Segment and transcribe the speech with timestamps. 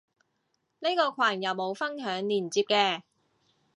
[0.79, 3.03] 呢個羣有冇分享連接嘅？